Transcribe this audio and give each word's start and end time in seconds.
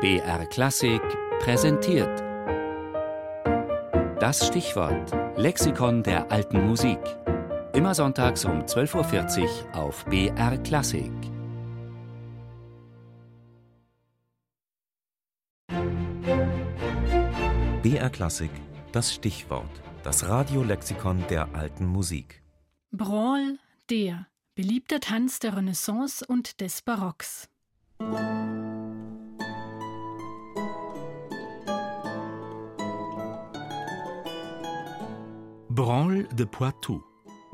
BR 0.00 0.46
Klassik 0.46 1.02
präsentiert. 1.40 2.20
Das 4.20 4.46
Stichwort 4.46 5.12
Lexikon 5.36 6.04
der 6.04 6.30
alten 6.30 6.68
Musik. 6.68 7.00
Immer 7.72 7.96
sonntags 7.96 8.44
um 8.44 8.60
12.40 8.60 9.42
Uhr 9.42 9.74
auf 9.74 10.04
BR 10.04 10.56
Klassik. 10.58 11.10
BR 17.82 18.10
Klassik, 18.10 18.52
das 18.92 19.12
Stichwort, 19.12 19.82
das 20.04 20.28
Radiolexikon 20.28 21.24
der 21.28 21.52
alten 21.56 21.86
Musik. 21.86 22.40
Branle, 22.92 23.58
der 23.90 24.28
beliebter 24.54 25.00
Tanz 25.00 25.40
der 25.40 25.56
Renaissance 25.56 26.24
und 26.24 26.60
des 26.60 26.82
Barocks. 26.82 27.48
Branle 35.78 36.24
de 36.34 36.44
Poitou. 36.44 37.04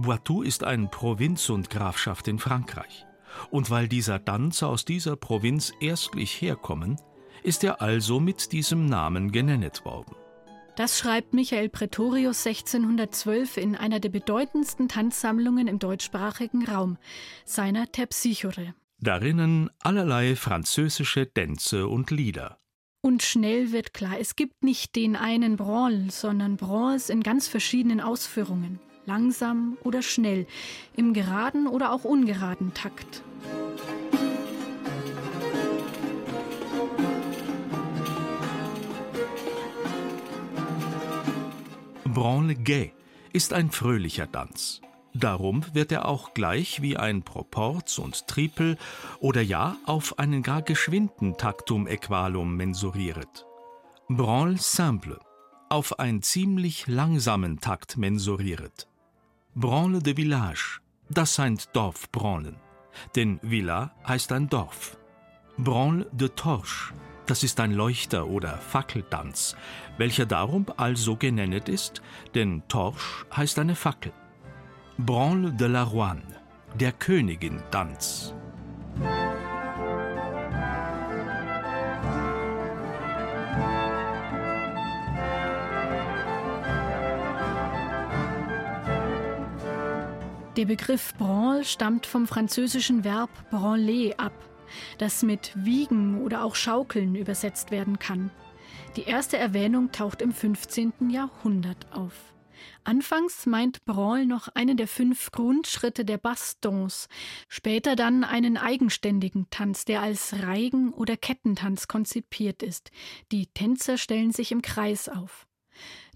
Poitou 0.00 0.42
ist 0.42 0.62
eine 0.62 0.86
Provinz 0.86 1.50
und 1.50 1.70
Grafschaft 1.70 2.28
in 2.28 2.38
Frankreich. 2.38 3.04
Und 3.50 3.68
weil 3.68 3.88
dieser 3.88 4.24
Tanz 4.24 4.62
aus 4.62 4.84
dieser 4.84 5.16
Provinz 5.16 5.72
erstlich 5.80 6.40
herkommen, 6.40 7.00
ist 7.42 7.64
er 7.64 7.82
also 7.82 8.20
mit 8.20 8.52
diesem 8.52 8.86
Namen 8.86 9.32
genennet 9.32 9.84
worden. 9.84 10.14
Das 10.76 11.00
schreibt 11.00 11.34
Michael 11.34 11.68
Pretorius 11.68 12.46
1612 12.46 13.56
in 13.56 13.74
einer 13.74 13.98
der 13.98 14.10
bedeutendsten 14.10 14.86
Tanzsammlungen 14.86 15.66
im 15.66 15.80
deutschsprachigen 15.80 16.64
Raum, 16.64 16.98
seiner 17.44 17.90
Terpsichore. 17.90 18.72
Darinnen 19.00 19.68
allerlei 19.80 20.36
französische 20.36 21.28
Tänze 21.32 21.88
und 21.88 22.12
Lieder. 22.12 22.61
Und 23.04 23.24
schnell 23.24 23.72
wird 23.72 23.94
klar, 23.94 24.20
es 24.20 24.36
gibt 24.36 24.62
nicht 24.62 24.94
den 24.94 25.16
einen 25.16 25.56
Branle, 25.56 26.12
sondern 26.12 26.56
Branles 26.56 27.10
in 27.10 27.24
ganz 27.24 27.48
verschiedenen 27.48 28.00
Ausführungen. 28.00 28.78
Langsam 29.06 29.76
oder 29.82 30.02
schnell, 30.02 30.46
im 30.94 31.12
geraden 31.12 31.66
oder 31.66 31.92
auch 31.92 32.04
ungeraden 32.04 32.74
Takt. 32.74 33.24
Branle 42.04 42.54
gai 42.54 42.92
ist 43.32 43.52
ein 43.52 43.72
fröhlicher 43.72 44.30
Tanz. 44.30 44.80
Darum 45.14 45.64
wird 45.74 45.92
er 45.92 46.06
auch 46.06 46.32
gleich 46.32 46.80
wie 46.80 46.96
ein 46.96 47.22
Proporz 47.22 47.98
und 47.98 48.26
Tripel 48.28 48.78
oder 49.20 49.42
ja 49.42 49.76
auf 49.84 50.18
einen 50.18 50.42
gar 50.42 50.62
geschwinden 50.62 51.36
Taktum 51.36 51.86
Äqualum 51.86 52.56
mensuriert. 52.56 53.46
Branle 54.08 54.56
simple, 54.58 55.18
auf 55.68 55.98
einen 55.98 56.22
ziemlich 56.22 56.86
langsamen 56.86 57.60
Takt 57.60 57.98
mensuriert. 57.98 58.88
Branle 59.54 60.00
de 60.00 60.16
Village, 60.16 60.80
das 61.10 61.34
sind 61.34 61.68
Dorfbranlen, 61.74 62.56
denn 63.14 63.38
Villa 63.42 63.94
heißt 64.08 64.32
ein 64.32 64.48
Dorf. 64.48 64.96
Branle 65.58 66.08
de 66.12 66.30
Torche, 66.30 66.94
das 67.26 67.42
ist 67.42 67.60
ein 67.60 67.72
Leuchter- 67.72 68.26
oder 68.26 68.56
Fackeltanz, 68.56 69.56
welcher 69.98 70.24
darum 70.24 70.66
also 70.78 71.16
genennet 71.16 71.68
ist, 71.68 72.00
denn 72.34 72.62
Torche 72.68 73.26
heißt 73.36 73.58
eine 73.58 73.74
Fackel. 73.74 74.12
Branle 74.98 75.50
de 75.52 75.68
la 75.68 75.84
Rouen, 75.84 76.22
der 76.78 76.92
Königin 76.92 77.62
Tanz. 77.70 78.34
Der 90.56 90.66
Begriff 90.66 91.14
Branle 91.14 91.64
stammt 91.64 92.04
vom 92.04 92.26
französischen 92.26 93.02
Verb 93.02 93.30
branler 93.50 94.12
ab, 94.18 94.34
das 94.98 95.22
mit 95.22 95.52
wiegen 95.54 96.20
oder 96.20 96.44
auch 96.44 96.54
schaukeln 96.54 97.14
übersetzt 97.14 97.70
werden 97.70 97.98
kann. 97.98 98.30
Die 98.96 99.04
erste 99.04 99.38
Erwähnung 99.38 99.90
taucht 99.90 100.20
im 100.20 100.32
15. 100.32 101.08
Jahrhundert 101.08 101.86
auf. 101.92 102.32
Anfangs 102.84 103.46
meint 103.46 103.84
Branle 103.84 104.26
noch 104.26 104.48
einen 104.48 104.76
der 104.76 104.88
fünf 104.88 105.30
Grundschritte 105.30 106.04
der 106.04 106.18
Bastons, 106.18 107.08
später 107.48 107.96
dann 107.96 108.24
einen 108.24 108.56
eigenständigen 108.56 109.48
Tanz, 109.50 109.84
der 109.84 110.02
als 110.02 110.34
Reigen- 110.42 110.92
oder 110.92 111.16
Kettentanz 111.16 111.88
konzipiert 111.88 112.62
ist. 112.62 112.90
Die 113.30 113.46
Tänzer 113.46 113.98
stellen 113.98 114.32
sich 114.32 114.52
im 114.52 114.62
Kreis 114.62 115.08
auf. 115.08 115.46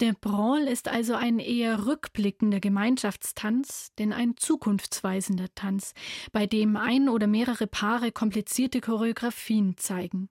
Der 0.00 0.14
Branle 0.14 0.70
ist 0.70 0.88
also 0.88 1.14
ein 1.14 1.38
eher 1.38 1.86
rückblickender 1.86 2.60
Gemeinschaftstanz, 2.60 3.92
denn 3.98 4.12
ein 4.12 4.36
zukunftsweisender 4.36 5.54
Tanz, 5.54 5.94
bei 6.32 6.46
dem 6.46 6.76
ein 6.76 7.08
oder 7.08 7.26
mehrere 7.26 7.66
Paare 7.66 8.10
komplizierte 8.10 8.80
Choreografien 8.80 9.76
zeigen. 9.76 10.28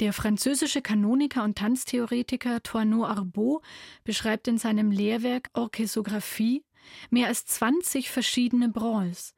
Der 0.00 0.12
französische 0.12 0.82
Kanoniker 0.82 1.44
und 1.44 1.58
Tanztheoretiker 1.58 2.62
Tourneau 2.62 3.04
Arbeau 3.04 3.62
beschreibt 4.04 4.48
in 4.48 4.58
seinem 4.58 4.90
Lehrwerk 4.90 5.50
Orchesographie 5.54 6.64
mehr 7.10 7.28
als 7.28 7.46
20 7.46 8.10
verschiedene 8.10 8.68
Branles 8.68 9.34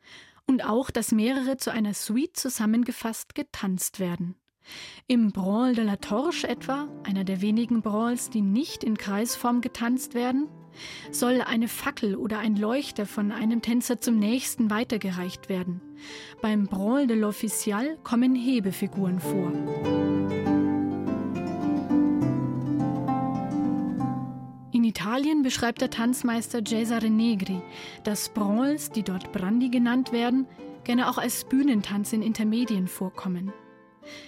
und 0.46 0.64
auch, 0.64 0.90
dass 0.90 1.12
mehrere 1.12 1.56
zu 1.56 1.70
einer 1.72 1.94
Suite 1.94 2.36
zusammengefasst 2.36 3.34
getanzt 3.34 4.00
werden. 4.00 4.36
Im 5.06 5.32
Branle 5.32 5.74
de 5.74 5.84
la 5.84 5.96
Torche 5.96 6.48
etwa, 6.48 6.88
einer 7.02 7.24
der 7.24 7.40
wenigen 7.42 7.82
Branles, 7.82 8.30
die 8.30 8.40
nicht 8.40 8.82
in 8.82 8.96
Kreisform 8.96 9.60
getanzt 9.60 10.14
werden, 10.14 10.48
soll 11.10 11.40
eine 11.42 11.68
Fackel 11.68 12.16
oder 12.16 12.38
ein 12.38 12.56
Leuchter 12.56 13.06
von 13.06 13.30
einem 13.30 13.62
Tänzer 13.62 14.00
zum 14.00 14.18
nächsten 14.18 14.70
weitergereicht 14.70 15.48
werden. 15.48 15.80
Beim 16.42 16.66
Branle 16.66 17.06
de 17.06 17.16
l'Official 17.16 17.96
kommen 18.02 18.34
Hebefiguren 18.34 19.20
vor. 19.20 20.03
Italien 25.14 25.44
beschreibt 25.44 25.80
der 25.80 25.90
Tanzmeister 25.90 26.64
Cesare 26.64 27.08
Negri, 27.08 27.62
dass 28.02 28.30
Branles, 28.30 28.90
die 28.90 29.04
dort 29.04 29.30
Brandi 29.30 29.68
genannt 29.68 30.10
werden, 30.10 30.48
gerne 30.82 31.08
auch 31.08 31.18
als 31.18 31.44
Bühnentanz 31.44 32.12
in 32.12 32.20
Intermedien 32.20 32.88
vorkommen. 32.88 33.52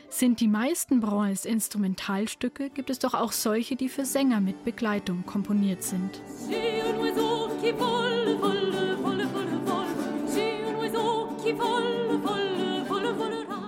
Sind 0.09 0.39
die 0.39 0.47
meisten 0.47 1.01
Branles 1.01 1.45
Instrumentalstücke, 1.45 2.71
gibt 2.71 2.89
es 2.89 3.01
doch 3.01 3.15
auch 3.15 3.33
solche, 3.33 3.75
die 3.75 3.89
für 3.89 4.05
Sänger 4.05 4.41
mit 4.41 4.63
Begleitung 4.63 5.27
komponiert 5.27 5.83
sind. 5.83 6.23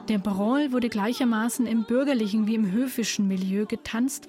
Der 0.09 0.19
Branle 0.19 0.73
wurde 0.73 0.89
gleichermaßen 0.89 1.67
im 1.67 1.85
bürgerlichen 1.85 2.47
wie 2.47 2.55
im 2.55 2.73
höfischen 2.73 3.29
Milieu 3.29 3.67
getanzt, 3.67 4.27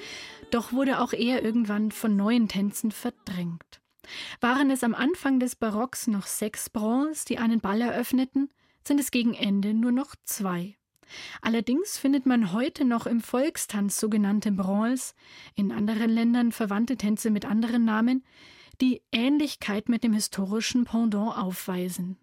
doch 0.51 0.73
wurde 0.73 1.00
auch 1.00 1.13
er 1.13 1.41
irgendwann 1.41 1.91
von 1.91 2.17
neuen 2.17 2.50
Tänzen 2.50 2.91
verdrängt. 2.91 3.79
Waren 4.41 4.72
es 4.72 4.84
am 4.84 4.94
Anfang 4.94 5.40
des 5.40 5.56
Barocks 5.56 6.07
noch 6.07 6.28
sechs 6.28 6.69
Branles, 6.69 7.23
die 7.23 7.38
einen 7.38 7.62
Ball 7.62 7.79
eröffneten, 7.79 8.50
sind 8.85 9.00
es 9.00 9.12
gegen 9.12 9.34
Ende 9.34 9.73
nur 9.73 9.94
noch 9.94 10.16
zwei. 10.25 10.75
Allerdings 11.41 11.97
findet 11.97 12.25
man 12.25 12.51
heute 12.51 12.84
noch 12.84 13.06
im 13.06 13.22
Volkstanz 13.22 14.00
sogenannte 14.00 14.51
Branles, 14.51 15.16
in 15.56 15.72
anderen 15.72 16.09
Ländern 16.09 16.51
verwandte 16.51 16.97
Tänze 16.97 17.31
mit 17.31 17.46
anderen 17.46 17.85
Namen, 17.85 18.25
die 18.81 19.01
Ähnlichkeit 19.11 19.88
mit 19.88 20.03
dem 20.03 20.13
historischen 20.13 20.84
Pendant 20.84 21.38
aufweisen. 21.38 22.17